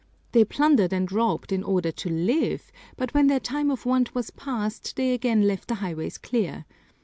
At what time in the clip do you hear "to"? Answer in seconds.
1.91-2.09